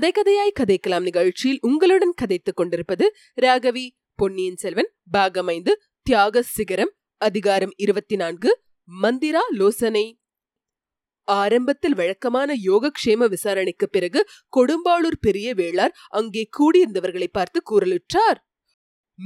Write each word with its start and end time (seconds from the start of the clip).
கதை 0.00 0.12
கதையாய் 0.12 0.52
கதைக்கலாம் 0.60 1.02
நிகழ்ச்சியில் 1.02 1.58
உங்களுடன் 1.60 2.12
கதைத்துக் 2.22 2.56
கொண்டிருப்பது 2.56 3.14
ராகவி 3.42 3.88
பொன்னியின் 4.14 4.56
செல்வன் 4.56 4.94
பாகமைந்து 5.12 5.70
தியாக 6.02 6.42
சிகரம் 6.42 6.92
அதிகாரம் 7.16 7.72
இருபத்தி 7.76 8.16
நான்கு 8.16 8.60
மந்திரா 9.02 9.38
லோசனை. 9.58 10.18
ஆரம்பத்தில் 11.24 11.94
வழக்கமான 11.94 12.54
யோகக்ஷேம 12.54 13.28
விசாரணைக்கு 13.28 13.88
பிறகு 13.88 14.28
கொடும்பாளூர் 14.56 15.16
பெரிய 15.20 15.54
வேளார் 15.54 15.90
அங்கே 16.08 16.48
கூடியிருந்தவர்களை 16.58 17.26
பார்த்து 17.32 17.62
கூறலுற்றார் 17.70 18.49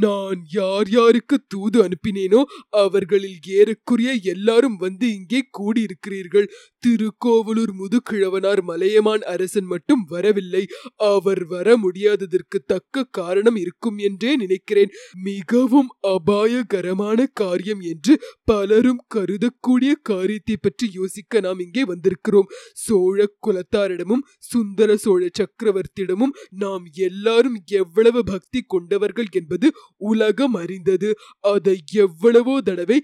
நான் 0.03 0.41
யார் 0.53 0.89
யாருக்கு 0.89 1.37
தூது 1.49 1.79
அனுப்பினேனோ 1.85 2.41
அவர்களில் 2.83 3.41
ஏறக்குறைய 3.57 4.13
எல்லாரும் 4.25 4.77
வந்து 4.77 5.07
இங்கே 5.15 5.41
கூடியிருக்கிறீர்கள். 5.59 6.47
திருக்கோவலூர் 6.85 7.73
முதுகிழவனார் 7.81 8.63
மலையமான் 8.63 9.25
அரசன் 9.33 9.69
மட்டும் 9.73 10.03
வரவில்லை. 10.05 10.63
அவர் 11.11 11.43
வர 11.45 11.77
முடியாததற்கு 11.77 12.59
தக்க 12.65 13.05
காரணம் 13.11 13.57
இருக்கும் 13.57 13.99
என்றே 13.99 14.33
நினைக்கிறேன். 14.37 14.95
மிகவும் 15.23 15.91
அபாயகரமான 16.15 17.29
காரியம் 17.33 17.83
என்று 17.93 18.15
பலரும் 18.45 19.03
கருதக்கூடிய 19.15 19.93
காரியத்தை 20.03 20.57
பற்றி 20.59 20.89
யோசிக்க 20.93 21.41
நாம் 21.41 21.63
இங்கே 21.67 21.85
வந்திருக்கிறோம். 21.85 22.51
சோழ 22.85 23.29
குலத்தாரிடமும் 23.47 24.27
சுந்தர 24.51 24.91
சோழ 24.97 25.23
சக்கரவர்த்தியிடமும் 25.41 26.35
நாம் 26.57 26.85
எல்லாரும் 27.09 27.57
எவ்வளவு 27.81 28.21
பக்தி 28.25 28.61
கொண்டவர்கள் 28.67 29.31
என்பது 29.33 29.67
உலகம் 30.11 30.57
அறிந்தது. 30.63 31.11
அதை 31.53 31.77
எவ்வளவோ 32.05 32.55
தடவை 32.69 32.99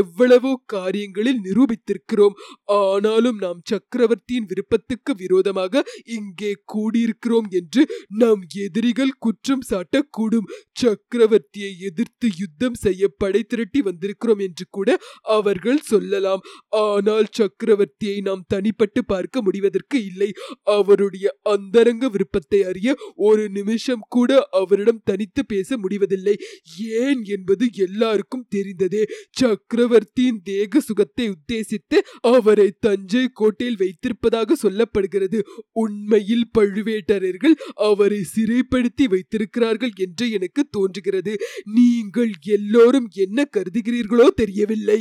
எவ்வளவோ 0.00 0.52
காரியங்களில் 0.74 1.40
நிரூபித்திருக்கிறோம். 1.46 2.36
ஆனாலும் 2.78 3.38
நாம் 3.44 3.60
சக்கரவர்த்தியின் 3.70 4.48
விருப்பத்துக்கு 4.50 5.12
விரோதமாக 5.22 5.82
இங்கே 6.18 6.52
கூடியிருக்கிறோம் 6.74 7.48
என்று 7.60 7.84
நம் 8.22 8.42
எதிரிகள் 8.64 9.14
குற்றம் 9.26 9.64
சாட்டக்கூடும். 9.70 10.48
சக்கரவர்த்தியை 10.82 11.72
எதிர்த்து 11.88 12.26
யுத்தம் 12.42 12.78
செய்ய 12.84 13.02
படை 13.22 13.42
திரட்டி 13.44 13.80
வந்திருக்கிறோம் 13.88 14.42
என்று 14.46 14.66
கூட 14.76 14.98
அவர்கள் 15.36 15.80
சொல்லலாம். 15.90 16.42
ஆனால் 16.84 17.28
சக்கரவர்த்தியை 17.38 18.18
நாம் 18.28 18.46
தனிப்பட்டு 18.54 19.00
பார்க்க 19.12 19.42
முடிவதற்கு 19.46 19.98
இல்லை. 20.10 20.30
அவருடைய 20.76 21.26
அந்தரங்க 21.54 22.04
விருப்பத்தை 22.14 22.60
அறிய 22.70 22.94
ஒரு 23.28 23.44
நிமிஷம் 23.58 24.04
கூட 24.16 24.30
அவரிடம் 24.60 25.02
தனித்து 25.10 25.42
பேச 25.46 25.76
முடிவதில்லை. 25.76 26.12
ஏன் 27.00 27.24
என்பது 27.24 27.64
எல்லாருக்கும் 27.72 28.46
தெரிந்ததே. 28.56 29.02
சக்கரவர்த்தியின் 29.30 30.40
தேக 30.42 30.80
சுகத்தை 30.80 31.26
உத்தேசித்து 31.28 31.98
அவரை 32.20 32.68
தஞ்சை 32.80 33.24
கோட்டையில் 33.32 33.76
வைத்திருப்பதாக 33.76 34.56
சொல்லப்படுகிறது. 34.62 35.40
உண்மையில் 35.72 36.50
பழுவேட்டரர்கள் 36.58 37.56
அவரை 37.74 38.20
சிறைப்படுத்தி 38.34 39.04
வைத்திருக்கிறார்கள் 39.04 39.94
என்று 39.96 40.30
எனக்கு 40.30 40.64
தோன்றுகிறது. 40.70 41.34
நீங்கள் 41.64 42.32
எல்லோரும் 42.42 43.08
என்ன 43.16 43.48
கருதுகிறீர்களோ 43.56 44.26
தெரியவில்லை. 44.26 45.00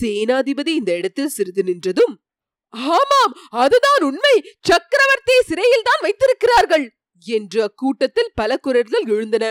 சேனாதிபதி 0.00 0.68
இந்த 0.68 0.96
இடத்தில் 0.96 1.28
சிறிது 1.28 1.62
நின்றதும் 1.62 2.14
ஆமாம் 2.70 3.34
அதுதான் 3.48 4.02
உண்மை. 4.02 4.36
சக்கரவர்த்தி 4.60 5.34
சிறையில் 5.46 5.84
தான் 5.84 6.02
வைத்திருக்கிறார்கள் 6.02 6.86
என்று 7.26 7.60
அக்கூட்டத்தில் 7.62 8.30
பல 8.34 8.56
குரல்கள் 8.56 9.06
எழுந்தன. 9.06 9.44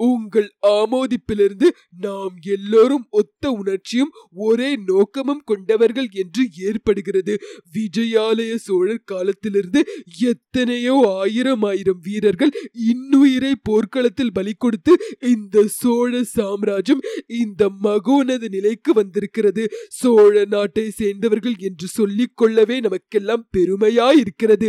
உங்கள் 0.00 0.48
ஆமோதிப்பிலிருந்து 0.70 1.68
நாம் 2.00 2.34
எல்லோரும் 2.46 3.04
ஒத்த 3.10 3.50
உணர்ச்சியும் 3.50 4.12
ஒரே 4.46 4.70
நோக்கமும் 4.86 5.42
கொண்டவர்கள் 5.44 6.08
என்று 6.12 6.42
ஏற்படுகிறது. 6.68 7.34
விஜயாலய 7.74 8.54
சோழர் 8.58 9.04
காலத்திலிருந்து 9.04 9.80
எத்தனையோ 10.26 10.96
ஆயிரம் 11.22 11.62
ஆயிரம் 11.62 12.00
வீரர்கள் 12.02 12.52
இன்னுயிரை 12.90 13.52
போர்க்களத்தில் 13.62 14.32
பலி 14.32 14.54
கொடுத்து 14.56 14.92
இந்த 15.28 15.64
சோழ 15.76 16.22
சாம்ராஜ்யம் 16.34 17.02
இந்த 17.40 17.70
மகோனத 17.82 18.44
நிலைக்கு 18.48 18.92
வந்திருக்கிறது. 18.92 19.62
சோழ 19.92 20.44
நாட்டை 20.44 20.86
சேர்ந்தவர்கள் 20.90 21.56
என்று 21.60 21.86
சொல்லிக் 21.88 22.36
கொள்ளவே 22.36 22.78
நமக்கெல்லாம் 22.80 23.46
பெருமையாயிருக்கிறது. 23.56 24.68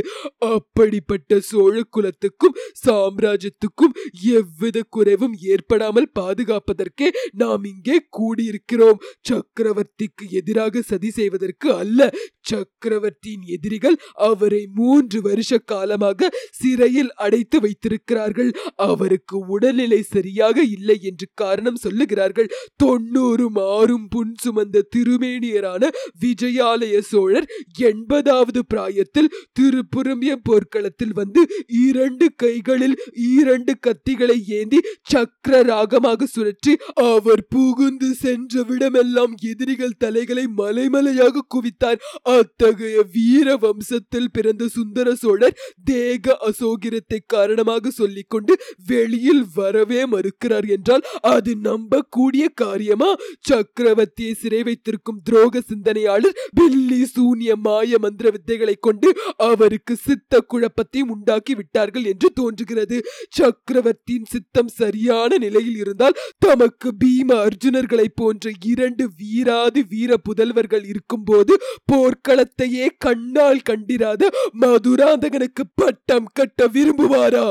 அப்படிப்பட்ட 0.54 1.40
சோழ 1.42 1.76
குலத்துக்கும் 1.90 2.58
சாம்ராஜ்யத்துக்கும் 2.86 3.96
எவ்வித 4.38 4.78
குறை 4.90 5.16
குறைவும் 5.18 5.38
ஏற்படாமல் 5.52 6.10
பாதுகாப்பதற்கே 6.20 7.08
நாம் 7.42 7.64
இங்கே 7.72 7.98
கூடியிருக்கிறோம். 8.18 9.00
சக்கரவர்த்திக்கு 9.30 10.26
எதிராக 10.40 10.82
சதி 10.90 11.10
செய்வதற்கு 11.18 11.68
அல்ல. 11.82 12.10
சக்கரவர்த்தியின் 12.50 13.46
எதிரிகள் 13.56 13.98
அவரை 14.28 14.62
மூன்று 14.80 15.20
வருஷ 15.28 15.58
காலமாக 15.72 16.30
சிறையில் 16.60 17.12
அடைத்து 17.26 17.58
வைத்திருக்கிறார்கள். 17.66 18.52
அவருக்கு 18.88 19.38
உடல்நிலை 19.56 20.02
சரியாக 20.16 20.58
இல்லை 20.76 20.98
என்று 21.10 21.28
காரணம் 21.44 21.82
சொல்லுகிறார்கள். 21.86 22.52
தொண்ணூறு 22.84 23.48
மாறும் 23.58 24.08
புன் 24.14 24.36
சுமந்த 24.44 24.86
திருமேனியரான 24.96 25.84
விஜயாலய 26.24 26.96
சோழர் 27.12 27.50
எண்பதாவது 27.90 28.62
பிராயத்தில் 28.74 29.34
திருப்புரமிய 29.60 30.34
போர்க்களத்தில் 30.50 31.16
வந்து 31.22 31.44
இரண்டு 31.88 32.26
கைகளில் 32.44 32.98
இரண்டு 33.36 33.74
கத்திகளை 33.88 34.38
ஏந்தி 34.60 34.80
சக்கர 35.08 35.60
ராகமாக 35.70 36.28
சுழற்றி 36.34 36.74
அவர் 37.10 37.44
புகுந்து 37.50 38.10
சென்ற 38.22 38.64
விடமெல்லாம் 38.70 39.34
எதிரிகள் 39.52 39.98
தலைகளை 39.98 40.46
மலைமலையாக 40.58 41.44
குவித்தார். 41.54 42.00
அத்தகைய 42.34 43.04
வீர 43.16 43.56
வம்சத்தில் 43.64 44.32
பிறந்த 44.32 44.68
சுந்தர 44.68 45.14
சோழர் 45.16 45.58
தேக 45.84 46.36
அசோகிரத்தை 46.50 47.20
காரணமாக 47.26 47.92
சொல்லிக்கொண்டு 47.92 48.56
வெளியில் 48.88 49.46
வரவே 49.56 50.02
மறுக்கிறார் 50.06 50.68
என்றால் 50.76 51.06
அது 51.34 51.54
நம்பக்கூடிய 51.70 52.46
காரியமா? 52.64 53.10
சக்கரவர்த்தியை 53.50 54.34
சிறை 54.34 54.62
வைத்திருக்கும் 54.64 55.24
துரோக 55.30 55.64
சிந்தனையாளர் 55.70 56.38
பில்லி 56.54 57.02
சூனிய 57.06 57.52
மாய 57.66 58.00
மந்திர 58.00 58.28
வித்தைகளை 58.36 58.76
கொண்டு 58.80 59.08
அவருக்கு 59.50 59.94
சித்த 60.08 60.44
குழப்பத்தையும் 60.54 61.14
உண்டாக்கி 61.16 61.54
விட்டார்கள் 61.56 62.06
என்று 62.06 62.30
தோன்றுகிறது. 62.34 63.00
சக்கரவர்த்தியின் 63.40 64.30
சித்தம் 64.34 64.74
சரி 64.80 64.97
சரியான 64.98 65.38
நிலையில் 65.38 65.78
இருந்தால் 65.78 66.20
தமக்கு 66.40 66.90
பீம 67.02 67.30
அர்ஜுனர்களை 67.38 68.06
போன்ற 68.16 68.52
இரண்டு 68.66 69.04
வீராதி 69.18 69.82
வீர 69.90 70.12
புதல்வர்கள் 70.28 70.86
இருக்கும்போது 70.88 71.54
போர்க்களத்தையே 71.92 72.88
கண்ணால் 72.98 73.66
கண்டிராத 73.70 74.30
மதுராந்தகனுக்கு 74.62 75.64
பட்டம் 75.76 76.30
கட்ட 76.34 76.68
விரும்புவாரா? 76.68 77.48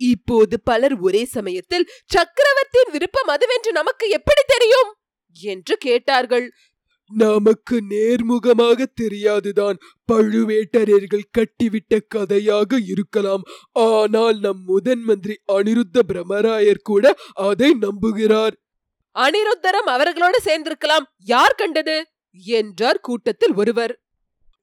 இப்போது 0.00 0.56
பலர் 0.64 0.96
ஒரே 0.98 1.22
சமயத்தில் 1.36 1.88
சக்கரவர்த்தியின் 2.06 2.92
விருப்பம் 2.92 3.32
அதுவென்று 3.34 3.72
நமக்கு 3.72 4.06
எப்படி 4.10 4.42
தெரியும்? 4.46 4.90
என்று 5.36 5.74
கேட்டார்கள். 5.76 6.46
நமக்கு 7.10 7.82
நேர்முகமாக 7.90 8.84
தெரியாதுதான். 8.94 9.76
பழுவேட்டரர்கள் 10.12 11.22
கட்டிவிட்ட 11.38 11.98
கதையாக 12.08 12.78
இருக்கலாம். 12.86 13.42
ஆனால் 13.72 14.38
நம் 14.38 14.64
முதன் 14.64 15.02
மந்திரி 15.02 15.40
அனிருத்த 15.52 16.02
பிரமராயர் 16.08 16.82
கூட 16.82 17.14
அதை 17.32 17.76
நம்புகிறார். 17.80 18.52
அனிருத்தரம் 19.14 19.86
அவர்களோடு 19.86 20.38
சேர்ந்திருக்கலாம். 20.44 21.04
யார் 21.18 21.54
கண்டது? 21.54 22.06
என்றார் 22.30 23.00
கூட்டத்தில் 23.00 23.54
ஒருவர். 23.54 24.00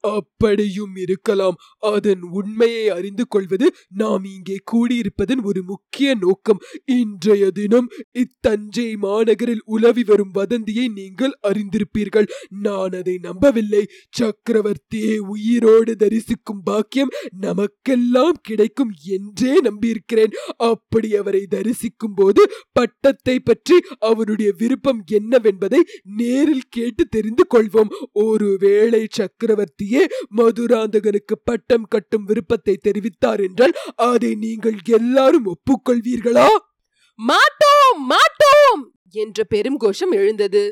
அப்படியும் 0.04 0.96
இருக்கலாம். 0.96 1.58
அதன் 1.80 2.22
உண்மையை 2.22 2.90
அறிந்து 2.90 3.28
கொள்வது 3.28 3.68
நாம் 4.02 4.24
இங்கே 4.24 4.58
கூடியிருப்பதன் 4.72 5.42
ஒரு 5.44 5.64
முக்கிய 5.64 6.16
நோக்கம். 6.16 6.62
இன்றைய 6.86 7.52
தினம் 7.52 7.88
இத்தஞ்சை 8.24 8.88
மாநகரில் 8.98 9.64
உலவி 9.66 10.04
வரும் 10.04 10.32
வதந்தியை 10.32 10.88
நீங்கள் 10.88 11.36
அறிந்திருப்பீர்கள். 11.50 12.28
நான் 12.50 12.96
அதை 13.00 13.16
நம்பவில்லை. 13.22 13.84
சக்கரவர்த்தியை 14.20 15.18
உயிரோடு 15.18 15.96
தரிசிக்கும் 15.96 16.64
பாக்கியம் 16.64 17.14
நமக்கெல்லாம் 17.40 18.40
கிடைக்கும் 18.42 18.94
என்றே 19.18 19.56
நம்பியிருக்கிறேன். 19.70 20.34
அப்படி 20.72 21.16
அவரை 21.16 21.44
தரிசிக்கும் 21.46 22.16
போது 22.16 22.42
பட்டத்தை 22.72 23.38
பற்றி 23.40 23.78
அவருடைய 24.00 24.52
விருப்பம் 24.58 25.02
என்னவென்பதை 25.20 25.82
நேரில் 26.18 26.70
கேட்டு 26.70 27.04
தெரிந்து 27.06 27.44
கொள்வோம். 27.56 27.92
ஒருவேளை 28.12 29.04
சக்கரவர்த்தி 29.10 29.88
முன்னாடியே 29.94 30.04
மதுராந்தகனுக்கு 30.38 31.36
பட்டம் 31.44 31.88
கட்டும் 31.88 32.26
விருப்பத்தை 32.26 32.76
தெரிவித்தார் 32.84 33.42
என்றால் 33.44 33.74
அதை 34.02 34.36
நீங்கள் 34.36 34.78
எல்லாரும் 34.92 35.46
ஒப்புக்கொள்வீர்களா? 35.46 36.48
மாட்டோம் 37.20 38.00
மாட்டோம்! 38.06 38.82
என்ற 39.16 39.44
பெரும் 39.44 39.78
கோஷம் 39.78 40.12
எழுந்தது. 40.12 40.64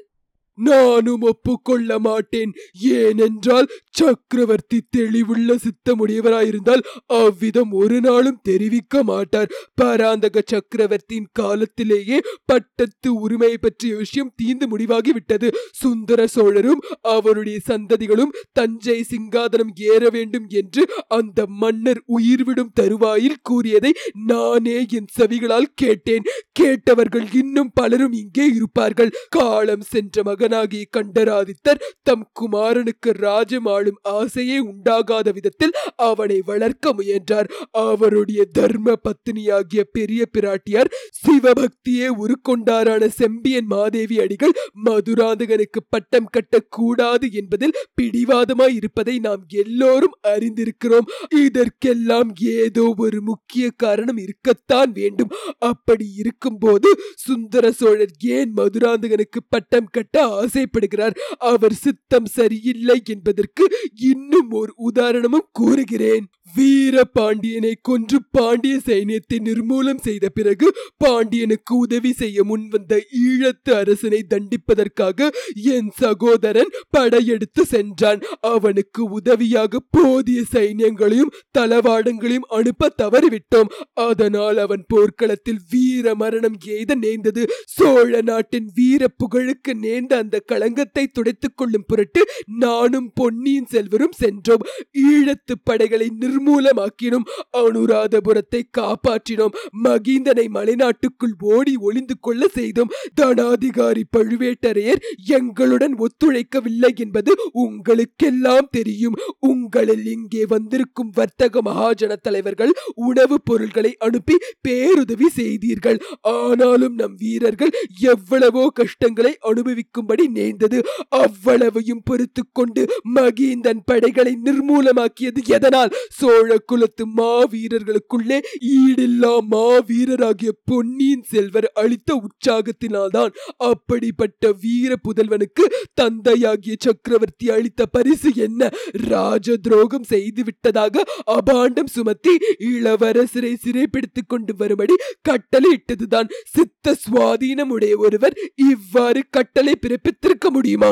நானும் 0.69 1.21
ஒப்புக்கொள்ள 1.21 1.99
மாட்டேன். 1.99 2.51
ஏனென்றால் 2.97 3.67
சக்கரவர்த்தி 3.99 4.79
தெளிவுள்ள 4.97 5.55
சித்தமுடையவராயிருந்தால் 5.65 6.83
அவ்விதம் 7.19 7.71
ஒரு 7.81 7.97
நாளும் 8.01 8.39
தெரிவிக்க 8.43 9.03
மாட்டார். 9.03 9.51
பராந்தக 9.73 10.43
சக்கரவர்த்தியின் 10.45 11.29
காலத்திலேயே 11.33 12.17
பட்டத்து 12.45 13.09
உரிமை 13.15 13.53
பற்றிய 13.57 13.95
விஷயம் 13.95 14.33
தீந்து 14.41 14.67
முடிவாகி 14.67 15.11
விட்டது 15.11 15.47
சுந்தர 15.81 16.19
சோழரும் 16.27 16.83
அவருடைய 17.15 17.57
சந்ததிகளும் 17.69 18.35
தஞ்சை 18.51 18.97
சிங்காதனம் 19.11 19.73
ஏற 19.91 20.03
வேண்டும் 20.09 20.47
என்று 20.61 20.83
அந்த 21.07 21.39
மன்னர் 21.61 22.01
உயிர்விடும் 22.17 22.73
தருவாயில் 22.73 23.41
கூறியதை 23.41 23.91
நானே 24.27 24.77
என் 24.89 25.11
செவிகளால் 25.19 25.69
கேட்டேன். 25.75 26.27
கேட்டவர்கள் 26.51 27.27
இன்னும் 27.33 27.71
பலரும் 27.73 28.15
இங்கே 28.21 28.45
இருப்பார்கள். 28.57 29.11
காலம் 29.29 29.85
சென்ற 29.91 30.23
மகன் 30.23 30.50
மகனாகிய 30.51 30.85
கண்டராதித்தர் 30.97 31.81
தம் 32.03 32.25
குமாரனுக்கு 32.39 33.09
ராஜ்யம் 33.17 33.67
ஆளும் 33.73 33.99
ஆசையே 34.11 34.57
உண்டாகாத 34.61 35.27
விதத்தில் 35.31 35.75
அவனை 36.07 36.37
வளர்க்க 36.45 36.93
முயன்றார். 36.93 37.47
அவருடைய 37.83 38.41
தர்ம 38.51 38.95
பத்தினியாகிய 39.05 39.81
பெரிய 39.91 40.21
பிராட்டியார் 40.33 40.91
சிவபக்தியே 41.19 42.07
உருக்கொண்டாரான 42.23 43.09
செம்பியன் 43.19 43.69
மாதேவி 43.73 44.17
அடிகள் 44.19 44.55
மதுராந்தகனுக்கு 44.85 45.81
பட்டம் 45.89 46.31
கட்டக்கூடாது 46.35 47.27
என்பதில் 47.31 47.77
பிடிவாதமாய் 48.01 48.75
இருப்பதை 48.79 49.15
நாம் 49.19 49.43
எல்லோரும் 49.63 50.17
அறிந்திருக்கிறோம். 50.27 51.07
இதற்கெல்லாம் 51.45 52.29
ஏதோ 52.57 52.85
ஒரு 52.97 53.19
முக்கிய 53.21 53.65
காரணம் 53.77 54.21
இருக்கத்தான் 54.25 54.91
வேண்டும். 54.91 55.31
அப்படி 55.69 56.07
இருக்கும்போது 56.15 56.89
சுந்தர 57.15 57.65
சோழர் 57.71 58.15
ஏன் 58.37 58.51
மதுராந்தகனுக்கு 58.57 59.39
பட்டம் 59.49 59.89
கட்ட 59.91 60.17
ஆசைப்படுகிறார். 60.41 61.17
அவர் 61.51 61.77
சித்தம் 61.85 62.29
சரியில்லை 62.37 62.99
என்பதற்கு 63.05 63.63
இன்னும் 64.11 64.51
ஒரு 64.51 64.73
உதாரணமும் 64.89 65.49
கூறுகிறேன். 65.51 66.25
வீர 66.55 67.03
பாண்டியனை 67.17 67.71
கொன்று 67.81 68.17
பாண்டிய 68.31 68.75
சைன்யத்தை 68.85 69.37
நிர்மூலம் 69.39 70.01
செய்த 70.01 70.25
பிறகு 70.29 70.67
பாண்டியனுக்கு 70.97 71.73
உதவி 71.75 72.11
செய்ய 72.11 72.43
முன்வந்த 72.43 72.93
ஈழத்து 73.25 73.71
அரசனை 73.73 74.19
தண்டிப்பதற்காக 74.29 75.29
என் 75.75 75.91
சகோதரன் 75.99 76.73
படையெடுத்து 76.89 77.65
சென்றான். 77.65 78.19
அவனுக்கு 78.53 79.01
உதவியாக 79.09 79.81
போதிய 79.89 80.41
சைன்யங்களையும் 80.53 81.33
தளவாடங்களையும் 81.57 82.49
அனுப்ப 82.49 82.91
தவறிவிட்டோம். 83.03 83.71
அதனால் 84.07 84.57
அவன் 84.57 84.83
போர்க்களத்தில் 84.87 85.61
வீர 85.69 86.15
மரணம் 86.15 86.57
எய்த 86.75 86.95
நேர்ந்தது. 86.95 87.43
சோழ 87.75 88.21
நாட்டின் 88.21 88.69
வீர 88.75 89.09
புகழுக்கு 89.17 89.73
நேர்ந்த 89.75 90.13
அந்த 90.21 90.35
களங்கத்தை 90.51 91.05
துடைத்துக் 91.07 91.57
கொள்ளும் 91.57 91.87
பொருட்டு 91.87 92.21
நானும் 92.63 93.09
பொன்னியின் 93.13 93.69
செல்வரும் 93.73 94.15
சென்றோம். 94.21 94.65
ஈழத்து 95.05 95.53
படைகளை 95.63 96.07
நிர்மூலமாக்கினோம். 96.21 97.27
அனுராதபுரத்தை 97.61 98.61
காப்பாற்றினோம். 98.77 99.55
மகிந்தனை 99.83 100.45
மலைநாட்டுக்குள் 100.57 101.35
ஓடி 101.53 101.73
ஒளிந்து 101.79 102.15
கொள்ள 102.19 102.41
செய்தோம். 102.57 102.93
தனாதிகாரி 103.21 104.03
பழுவேட்டரையர் 104.17 105.03
எங்களுடன் 105.37 105.95
ஒத்துழைக்கவில்லை 106.05 106.91
என்பது 107.05 107.31
உங்களுக்கெல்லாம் 107.65 108.69
தெரியும். 108.71 109.17
உங்களில் 109.51 110.05
இங்கே 110.15 110.43
வந்திருக்கும் 110.45 111.11
வர்த்தக 111.19 111.61
மகாஜன 111.61 112.15
தலைவர்கள் 112.21 112.73
உணவுப் 113.07 113.45
பொருள்களை 113.45 113.91
அனுப்பி 113.99 114.35
பேருதவி 114.61 115.27
செய்தீர்கள். 115.39 115.99
ஆனாலும் 116.35 116.95
நம் 116.95 117.15
வீரர்கள் 117.15 117.73
எவ்வளவோ 118.11 118.63
கஷ்டங்களை 118.79 119.33
அனுபவிக்கும் 119.49 120.09
அனுபவிக்கும்படி 120.13 120.25
நேர்ந்தது 120.29 120.77
அவ்வளவையும் 121.19 122.03
பொறுத்து 122.05 122.43
கொண்டு 122.51 122.81
மகிந்தன் 123.15 123.83
படைகளை 123.85 124.33
நிர்மூலமாக்கியது 124.43 125.41
எதனால்? 125.47 125.91
சோழ 126.11 126.57
குலத்து 126.65 127.03
மாவீரர்களுக்குள்ளே 127.17 128.37
ஈடில்லா 128.73 129.33
மாவீரராகிய 129.51 130.51
பொன்னியின் 130.65 131.25
செல்வர் 131.31 131.69
அளித்த 131.75 132.19
உற்சாகத்தினால்தான் 132.21 133.31
அப்படிப்பட்ட 133.69 134.51
வீர 134.61 134.91
புதல்வனுக்கு 135.03 135.65
தந்தையாகிய 135.93 136.75
சக்கரவர்த்தி 136.79 137.49
அளித்த 137.49 137.85
பரிசு 137.87 138.31
என்ன? 138.37 138.59
ராஜ 139.07 139.57
துரோகம் 139.57 140.09
செய்து 140.09 140.43
விட்டதாக 140.43 141.05
அபாண்டம் 141.31 141.91
சுமத்தி 141.91 142.33
இளவரசரை 142.69 143.53
சிறைப்பிடித்துக் 143.63 144.29
கொண்டு 144.29 144.53
வரும்படி 144.57 144.95
கட்டளையிட்டதுதான் 145.29 146.31
சித்த 146.51 146.95
சுவாதீனம் 147.03 147.71
உடைய 147.71 147.93
ஒருவர் 147.97 148.35
இவ்வாறு 148.69 149.21
கட்டளை 149.29 149.73
பிறப்பித்திருக்க 150.03 150.49
முடியுமா? 150.49 150.91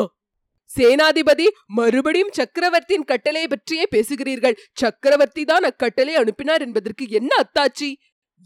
சேனாதிபதி 0.76 1.46
மறுபடியும் 1.66 2.32
சக்கரவர்த்தியின் 2.32 3.04
கட்டளை 3.04 3.48
பற்றியே 3.48 3.86
பேசுகிறீர்கள். 3.96 4.56
சக்கரவர்த்தி 4.72 5.44
தான் 5.44 5.62
அக்கட்டளை 5.62 6.14
அனுப்பினார் 6.14 6.60
என்பதற்கு 6.60 7.06
என்ன 7.08 7.28
அத்தாச்சி? 7.42 7.94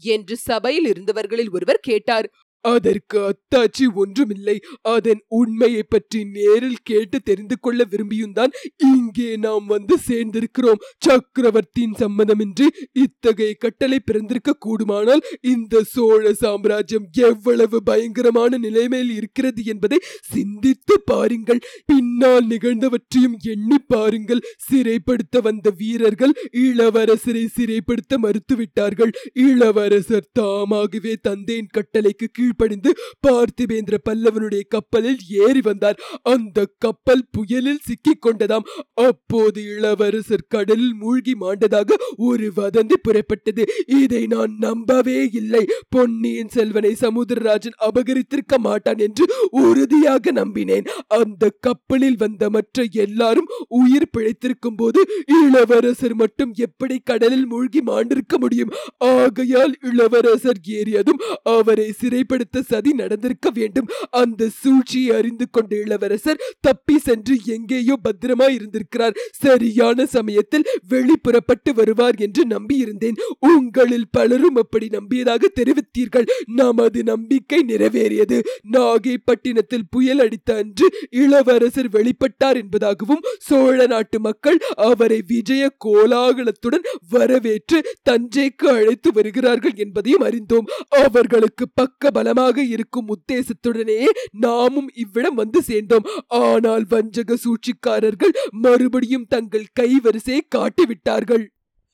என்று 0.01 0.37
சபையில் 0.37 0.85
இருந்தவர்களில் 0.85 1.51
ஒருவர் 1.51 1.79
கேட்டார். 1.81 2.33
அதற்கு 2.73 3.17
அத்தாச்சி 3.29 3.85
ஒன்றுமில்லை. 4.01 4.55
அதன் 4.93 5.21
உண்மையை 5.39 5.83
பற்றி 5.93 6.19
நேரில் 6.35 6.81
கேட்டு 6.89 7.17
தெரிந்து 7.29 7.55
கொள்ள 7.59 7.81
விரும்பியும்தான் 7.91 8.55
இங்கே 8.93 9.29
நாம் 9.45 9.65
வந்து 9.73 9.95
சேர்ந்திருக்கிறோம். 10.07 10.81
சக்கரவர்த்தியின் 11.05 11.97
சம்மதமின்றி 12.01 12.67
இத்தகைய 13.03 13.53
கட்டளை 13.63 13.99
பிறந்திருக்க 13.99 14.57
கூடுமானால் 14.65 15.25
இந்த 15.53 15.83
சோழ 15.93 16.33
சாம்ராஜ்யம் 16.43 17.07
எவ்வளவு 17.29 17.77
பயங்கரமான 17.83 18.57
நிலைமையில் 18.57 19.13
இருக்கிறது 19.19 19.63
என்பதை 19.73 19.99
சிந்தித்து 20.33 20.97
பாருங்கள். 21.11 21.61
பின்னால் 21.85 22.47
நிகழ்ந்தவற்றையும் 22.53 23.37
எண்ணி 23.53 23.79
பாருங்கள். 23.93 24.45
சிறைப்படுத்த 24.67 25.41
வந்த 25.47 25.73
வீரர்கள் 25.81 26.33
இளவரசரை 26.65 27.45
சிறைப்படுத்த 27.57 28.13
மறுத்துவிட்டார்கள். 28.25 29.13
இளவரசர் 29.47 30.31
தாமாகவே 30.39 31.15
தந்தையின் 31.27 31.73
கட்டளைக்கு 31.77 32.27
கீழ் 32.31 32.54
கீழ்ப்படிந்து 32.55 32.91
பார்த்திபேந்திர 33.27 33.95
பல்லவனுடைய 34.09 34.61
கப்பலில் 34.67 35.17
ஏறி 35.29 35.61
வந்தார். 35.61 35.99
அந்த 36.23 36.67
கப்பல் 36.77 37.25
புயலில் 37.31 37.81
சிக்கிக் 37.81 38.23
கொண்டதாம். 38.25 38.65
அப்போது 38.93 39.61
இளவரசர் 39.75 40.49
கடலில் 40.49 40.93
மூழ்கி 40.93 41.33
மாண்டதாக 41.41 41.93
ஒரு 42.17 42.51
வதந்தி 42.55 42.97
புறப்பட்டது. 43.03 43.63
இதை 43.85 44.25
நான் 44.25 44.53
நம்பவே 44.59 45.29
இல்லை. 45.31 45.63
பொன்னியின் 45.89 46.47
செல்வனை 46.47 46.95
சமுத்திரராஜன் 47.01 47.77
அபகரித்திருக்க 47.87 48.57
மாட்டான் 48.57 48.97
என்று 48.97 49.25
உறுதியாக 49.51 50.31
நம்பினேன். 50.31 50.87
அந்த 51.07 51.51
கப்பலில் 51.59 52.17
வந்த 52.17 52.49
மற்ற 52.49 52.85
எல்லாரும் 52.91 53.51
உயிர் 53.67 54.11
பிழைத்திருக்கும் 54.17 54.77
போது 54.77 54.99
இளவரசர் 55.41 56.15
மட்டும் 56.15 56.51
எப்படி 56.55 56.99
கடலில் 57.03 57.45
மூழ்கி 57.45 57.81
மாண்டிருக்க 57.87 58.37
முடியும்? 58.39 58.73
ஆகையால் 58.97 59.73
இளவரசர் 59.81 60.61
ஏறியதும் 60.67 61.21
அவரை 61.43 61.93
சிறைப்படுத்த 62.01 62.44
அடுத்த 62.45 62.75
சதி 62.75 62.91
நடந்திருக்க 62.93 63.49
வேண்டும். 63.53 63.87
அந்த 64.09 64.49
சூழ்ச்சியை 64.49 65.15
அறிந்து 65.17 65.45
கொண்ட 65.51 65.75
இளவரசர் 65.75 66.41
தப்பி 66.59 66.95
சென்று 66.97 67.35
எங்கேயோ 67.45 67.95
பத்திரமா 68.03 68.47
இருந்திருக்கிறார். 68.49 69.15
சரியான 69.31 70.05
சமயத்தில் 70.05 70.65
வெளிப்புறப்பட்டு 70.89 71.71
வருவார் 71.73 72.17
என்று 72.17 72.43
நம்பியிருந்தேன். 72.47 73.17
உங்களில் 73.39 74.07
பலரும் 74.11 74.55
அப்படி 74.55 74.89
நம்பியதாக 74.91 75.49
தெரிவித்தீர்கள். 75.55 76.27
நமது 76.55 77.03
நம்பிக்கை 77.03 77.59
நிறைவேறியது. 77.67 78.39
நாகைப்பட்டினத்தில் 78.71 79.87
புயல் 79.89 80.19
அடித்த 80.19 80.55
அன்று 80.55 80.89
இளவரசர் 81.09 81.89
வெளிப்பட்டார் 81.89 82.59
என்பதாகவும் 82.61 83.25
சோழ 83.39 83.87
நாட்டு 83.87 84.19
மக்கள் 84.19 84.59
அவரை 84.89 85.19
விஜய 85.27 85.63
கோலாகலத்துடன் 85.85 86.85
வரவேற்று 87.09 87.79
தஞ்சைக்கு 88.09 88.69
அழைத்து 88.77 89.11
வருகிறார்கள் 89.13 89.75
என்பதையும் 89.75 90.21
அறிந்தோம். 90.21 90.69
அவர்களுக்கு 91.05 91.65
பக்க 91.73 92.11
பலமாக 92.25 92.63
இருக்கும் 92.65 93.09
உத்தேசத்துடனே 93.13 93.99
நாமும் 94.31 94.89
இவ்விடம் 94.95 95.35
வந்து 95.35 95.59
சேர்ந்தோம். 95.61 96.07
ஆனால் 96.27 96.85
வஞ்சக 96.89 97.37
சூழ்ச்சிக்காரர்கள் 97.43 98.33
மறுபடியும் 98.63 99.27
தங்கள் 99.27 99.73
கைவரிசை 99.79 100.39
காட்டிவிட்டார்கள். 100.55 101.45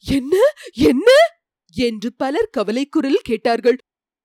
என்ன? 0.06 0.36
என்ன? 0.84 1.10
என்று 1.74 2.10
பலர் 2.18 2.50
கவலைக்குரல் 2.52 3.20
கேட்டார்கள். 3.24 3.78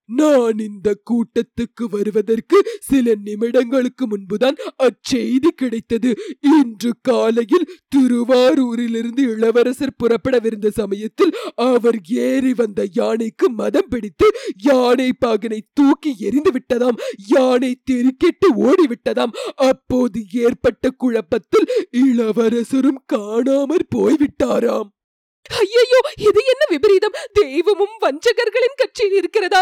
நான் 0.08 0.58
இந்த 0.58 0.94
கூட்டத்துக்கு 1.10 1.84
வருவதற்கு 1.90 2.58
சில 2.80 3.14
நிமிடங்களுக்கு 3.24 4.04
முன்புதான் 4.06 4.56
அச்செய்தி 4.76 5.48
கிடைத்தது. 5.48 6.10
இன்று 6.40 6.90
காலையில் 7.02 7.68
திருவாரூரிலிருந்து 7.96 9.22
இளவரசர் 9.22 9.98
புறப்படவிருந்த 10.02 10.68
சமயத்தில் 10.70 11.36
அவர் 11.54 11.98
ஏறி 12.04 12.54
வந்த 12.54 12.86
யானைக்கு 12.92 13.50
மதம் 13.50 13.88
பிடித்து 13.88 14.28
யானை 14.56 15.10
பாகனை 15.26 15.60
தூக்கி 15.72 16.14
எரிந்து 16.18 16.50
விட்டதாம். 16.50 17.00
யானை 17.26 17.82
தெருக்கெட்டு 17.90 18.50
ஓடிவிட்டதாம். 18.56 19.34
அப்போது 19.54 20.20
ஏற்பட்ட 20.32 20.90
குழப்பத்தில் 20.90 21.66
இளவரசரும் 21.90 23.02
காணாமற் 23.12 23.90
போய்விட்டாராம். 23.96 24.90
ஐயோ 25.46 25.98
இது 26.16 26.40
என்ன 26.52 26.64
விபரீதம்? 26.70 27.18
தெய்வமும் 27.32 27.96
வஞ்சகர்களின் 28.00 28.76
கட்சியில் 28.76 29.12
இருக்கிறதா? 29.12 29.60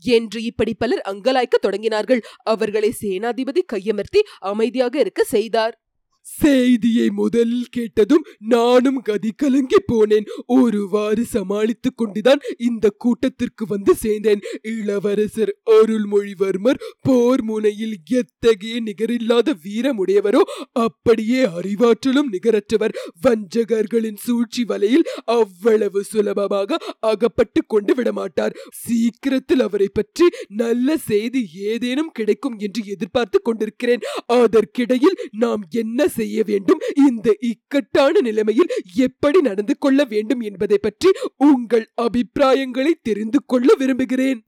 என்று 0.00 0.42
இப்படி 0.42 0.74
பலர் 0.74 1.02
அங்கலாய்க்க 1.08 1.58
தொடங்கினார்கள். 1.62 2.22
அவர்களை 2.42 2.94
சேனாதிபதி 3.00 3.60
கையமர்த்தி 3.72 4.22
அமைதியாக 4.38 4.98
இருக்க 4.98 5.24
செய்தார். 5.24 5.85
செய்தியை 6.26 7.08
முதலில் 7.10 7.70
கேட்டதும் 7.70 8.24
நானும் 8.54 9.00
கதி 9.02 9.30
கலங்கி 9.36 9.80
போனேன். 9.92 10.26
ஒருவாறு 10.56 11.24
சமாளித்துக் 11.24 11.96
கொண்டுதான் 11.96 12.40
இந்த 12.68 12.86
கூட்டத்திற்கு 13.04 13.64
வந்து 13.66 13.92
சேர்ந்தேன். 14.02 14.42
இளவரசர் 14.62 15.52
அருள்மொழிவர்மர் 15.76 16.80
போர் 17.00 17.42
முனையில் 17.42 17.96
எத்தகைய 18.20 18.80
நிகரில்லாத 18.80 19.54
வீரமுடையவரோ 19.64 20.42
அப்படியே 20.84 21.42
அறிவாற்றலும் 21.58 22.30
நிகரற்றவர். 22.34 22.96
வஞ்சகர்களின் 23.26 24.20
சூழ்ச்சி 24.26 24.64
வலையில் 24.64 25.06
அவ்வளவு 25.38 26.02
சுலபமாக 26.02 26.80
அகப்பட்டு 27.12 27.60
கொண்டு 27.66 27.94
விடமாட்டார். 27.94 28.56
சீக்கிரத்தில் 28.84 29.60
அவரை 29.60 29.88
பற்றி 29.88 30.26
நல்ல 30.62 30.96
செய்தி 31.10 31.42
ஏதேனும் 31.70 32.12
கிடைக்கும் 32.12 32.58
என்று 32.58 32.82
எதிர்பார்த்து 32.86 33.38
கொண்டிருக்கிறேன். 33.42 34.04
அதற்கிடையில் 34.40 35.18
நாம் 35.44 35.62
என்ன 35.70 36.08
செய்ய 36.16 36.42
வேண்டும். 36.46 36.80
இந்த 37.08 37.28
இக்கட்டான 37.40 38.20
நிலைமையில் 38.20 38.74
எப்படி 38.94 39.40
நடந்து 39.40 39.74
கொள்ள 39.78 40.04
வேண்டும் 40.04 40.40
என்பதை 40.40 40.78
பற்றி 40.78 41.12
உங்கள் 41.36 41.86
அபிப்பிராயங்களை 41.94 42.94
தெரிந்து 43.02 43.40
கொள்ள 43.44 43.70
விரும்புகிறேன். 43.78 44.40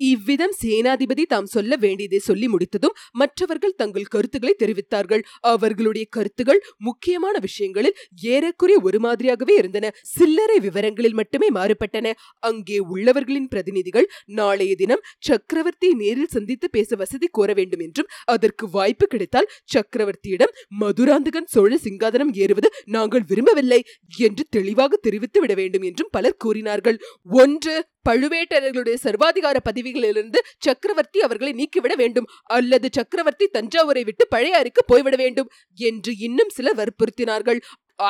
இவ்விதம் 0.00 0.54
சேனாதிபதி 0.60 1.24
தாம் 1.26 1.48
சொல்ல 1.54 1.76
வேண்டியதை 1.76 2.20
சொல்லி 2.20 2.46
முடித்ததும் 2.48 2.94
மற்றவர்கள் 3.20 3.76
தங்கள் 3.80 4.10
கருத்துக்களை 4.14 4.54
தெரிவித்தார்கள். 4.58 5.22
அவர்களுடைய 5.50 6.04
கருத்துகள் 6.10 6.60
முக்கியமான 6.78 7.34
விஷயங்களில் 7.38 7.96
ஏறக்குறைய 8.30 8.78
ஒரு 8.80 8.98
மாதிரியாகவே 9.00 9.54
இருந்தன. 9.56 9.90
சில்லறை 10.14 10.58
விவரங்களில் 10.60 11.18
மட்டுமே 11.20 11.48
மாறுபட்டன. 11.50 12.06
அங்கே 12.42 12.78
உள்ளவர்களின் 12.94 13.48
பிரதிநிதிகள் 13.48 14.08
நாளைய 14.32 14.74
தினம் 14.74 15.04
சக்கரவர்த்தியை 15.28 15.94
நேரில் 16.02 16.32
சந்தித்து 16.36 16.66
பேச 16.70 16.96
வசதி 16.96 17.28
கோர 17.30 17.50
வேண்டும் 17.52 17.84
என்றும் 17.86 18.10
அதற்கு 18.26 18.64
வாய்ப்பு 18.70 19.06
கிடைத்தால் 19.06 19.50
சக்கரவர்த்தியிடம் 19.74 20.54
மதுராந்தகன் 20.82 21.50
சோழ 21.54 21.72
சிங்காதனம் 21.86 22.32
ஏறுவது 22.42 22.68
நாங்கள் 22.88 23.26
விரும்பவில்லை 23.30 23.80
என்று 24.20 24.44
தெளிவாக 24.50 24.98
தெரிவித்து 25.06 25.38
விட 25.40 25.52
வேண்டும் 25.54 25.86
என்றும் 25.90 26.12
பலர் 26.12 26.40
கூறினார்கள். 26.44 26.98
ஒன்று 27.38 27.74
பழுவேட்டரர்களுடைய 28.08 28.96
சர்வாதிகார 29.06 29.56
பதவிகளிலிருந்து 29.68 30.38
சக்கரவர்த்தி 30.66 31.20
அவர்களை 31.26 31.52
நீக்கிவிட 31.52 31.94
வேண்டும். 31.94 32.28
அல்லது 32.58 32.88
சக்கரவர்த்தி 32.98 33.48
தஞ்சாவூரை 33.58 34.04
விட்டு 34.08 34.26
பழையாறுக்கு 34.34 34.82
போய்விட 34.86 35.16
வேண்டும் 35.16 35.50
என்று 35.90 36.12
இன்னும் 36.18 36.52
சிலர் 36.56 36.78
வற்புறுத்தினார்கள். 36.80 37.60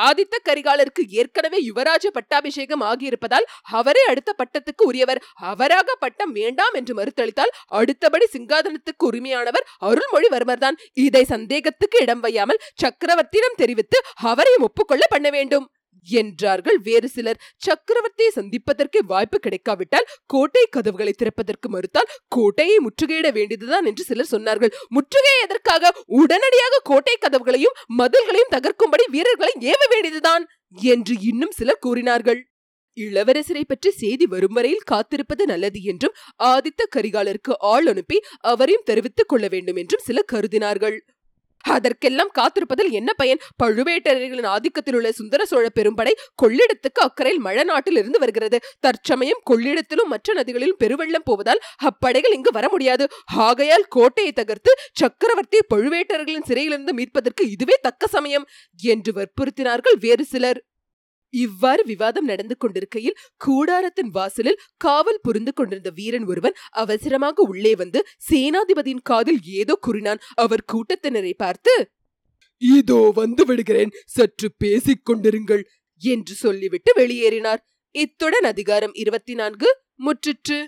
ஆதித்த 0.07 0.35
கரிகாலருக்கு 0.47 1.03
ஏற்கனவே 1.19 1.57
யுவராஜ 1.67 2.05
பட்டாபிஷேகம் 2.17 2.83
ஆகியிருப்பதால் 2.89 3.47
அவரே 3.79 4.03
அடுத்த 4.11 4.31
பட்டத்துக்கு 4.37 4.83
உரியவர். 4.89 5.21
அவராக 5.51 5.95
பட்டம் 5.99 6.31
வேண்டாம் 6.31 6.77
என்று 6.79 6.93
மறுத்தளித்தால் 6.99 7.53
அடுத்தபடி 7.79 8.27
சிங்காதனத்துக்கு 8.35 9.07
உரிமையானவர் 9.09 9.67
அருள்மொழிவர்மர் 9.89 10.63
தான் 10.65 10.79
இதை 11.07 11.23
சந்தேகத்துக்கு 11.23 11.99
இடம் 12.01 12.23
வையாமல் 12.27 12.63
சக்கரவர்த்தியிடம் 12.83 13.59
தெரிவித்து 13.63 13.99
அவரையும் 14.31 14.67
ஒப்புக்கொள்ள 14.69 15.05
பண்ண 15.09 15.29
வேண்டும். 15.29 15.67
என்றார்கள். 16.07 16.77
வேறு 16.83 17.09
சிலர் 17.09 17.41
சக்கரவர்த்தியை 17.67 18.31
சந்திப்பதற்கு 18.37 18.99
வாய்ப்பு 19.05 19.39
கிடைக்காவிட்டால் 19.39 20.09
கோட்டை 20.25 20.65
கதவுகளை 20.69 21.13
திறப்பதற்கு 21.13 21.69
மறுத்தால் 21.69 22.11
கோட்டையை 22.27 22.77
முற்றுகையிட 22.77 23.29
வேண்டியதுதான் 23.31 23.85
என்று 23.85 24.03
சிலர் 24.03 24.31
சொன்னார்கள். 24.31 24.73
முற்றுகை 24.89 25.35
எதற்காக? 25.43 25.93
உடனடியாக 26.21 26.83
கோட்டை 26.83 27.15
கதவுகளையும் 27.17 27.77
மதில்களையும் 27.97 28.53
தகர்க்கும்படி 28.55 29.05
வீரர்களை 29.09 29.53
ஏவ 29.73 29.81
வேண்டியதுதான் 29.91 30.45
என்று 30.91 31.15
இன்னும் 31.21 31.51
சிலர் 31.51 31.79
கூறினார்கள். 31.79 32.41
இளவரசரை 32.97 33.61
பற்றி 33.67 33.89
செய்தி 33.91 34.25
வரும் 34.25 34.53
வரையில் 34.53 34.87
காத்திருப்பது 34.91 35.43
நல்லது 35.45 35.79
என்றும் 35.83 36.15
ஆதித்த 36.43 36.81
கரிகாலருக்கு 36.95 37.53
ஆள் 37.73 37.87
அனுப்பி 37.87 38.17
அவரையும் 38.51 38.85
தெரிவித்துக் 38.85 39.29
கொள்ள 39.31 39.45
வேண்டும் 39.47 39.75
என்றும் 39.75 40.03
சிலர் 40.07 40.31
கருதினார்கள். 40.31 40.97
அதற்கெல்லாம் 41.63 42.31
காத்திருப்பதில் 42.39 42.89
என்ன 42.89 43.13
பயன்? 43.13 43.37
பழுவேட்டரர்களின் 43.63 44.45
ஆதிக்கத்தில் 44.45 44.95
உள்ள 44.95 45.11
சுந்தர 45.11 45.45
சோழ 45.45 45.67
பெரும்படை 45.75 46.11
கொள்ளிடத்துக்கு 46.43 47.01
அக்கறையில் 47.01 47.37
மழை 47.37 47.63
நாட்டில் 47.63 47.97
இருந்து 47.97 48.19
வருகிறது. 48.19 48.59
தற்சமயம் 48.79 49.41
கொள்ளிடத்திலும் 49.49 50.07
மற்ற 50.07 50.33
நதிகளிலும் 50.33 50.77
பெருவெள்ளம் 50.83 51.23
போவதால் 51.23 51.59
அப்படைகள் 51.83 52.33
இங்கு 52.33 52.51
வர 52.51 52.69
முடியாது. 52.69 53.07
ஆகையால் 53.25 53.85
கோட்டையை 53.89 54.33
தகர்த்து 54.33 54.73
சக்கரவர்த்தி 54.93 55.57
பழுவேட்டரர்களின் 55.75 56.43
சிறையிலிருந்து 56.43 56.93
மீட்பதற்கு 56.93 57.49
இதுவே 57.49 57.77
தக்க 57.81 58.07
சமயம். 58.07 58.47
என்று 58.81 59.11
வற்புறுத்தினார்கள் 59.11 59.99
வேறு 59.99 60.25
சிலர். 60.25 60.65
இவ்வாறு 61.33 61.83
விவாதம் 61.83 62.25
நடந்து 62.25 62.57
கொண்டிருக்கையில் 62.57 63.17
கூடாரத்தின் 63.45 64.11
வாசலில் 64.11 64.61
காவல் 64.77 65.21
புரிந்து 65.21 65.53
கொண்டிருந்த 65.53 65.89
வீரன் 65.89 66.25
ஒருவன் 66.25 66.59
அவசரமாக 66.69 67.43
உள்ளே 67.43 67.75
வந்து 67.75 67.99
சேனாதிபதியின் 68.31 69.03
காதில் 69.03 69.41
ஏதோ 69.43 69.75
கூறினான். 69.75 70.21
அவர் 70.35 70.67
கூட்டத்தினரை 70.73 71.33
பார்த்து 71.37 71.75
இதோ 72.61 73.11
வந்து 73.15 73.45
விடுகிறேன். 73.45 73.91
சற்று 74.05 74.47
பேசிக் 74.57 75.05
கொண்டிருங்கள் 75.05 75.63
என்று 76.01 76.33
சொல்லிவிட்டு 76.35 76.91
வெளியேறினார். 76.97 77.61
இத்துடன் 77.95 78.43
அதிகாரம் 78.43 78.93
இருபத்தி 78.93 79.33
நான்கு 79.33 79.69
முற்றிற்று. 80.05 80.59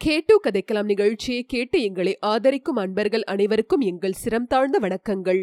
கேட்டு 0.00 0.40
கதைக்கலாம் 0.44 0.84
நிகழ்ச்சியை 0.84 1.42
கேட்டு 1.44 1.82
எங்களை 1.82 2.14
ஆதரிக்கும் 2.20 2.76
அன்பர்கள் 2.76 3.22
அனைவருக்கும் 3.22 3.80
எங்கள் 3.80 4.20
சிரம் 4.22 4.46
தாழ்ந்த 4.46 4.78
வணக்கங்கள். 4.78 5.42